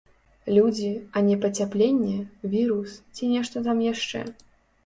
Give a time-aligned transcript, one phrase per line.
[0.55, 0.87] Людзі,
[1.19, 2.15] а не пацяпленне,
[2.57, 4.25] вірус ці нешта там яшчэ.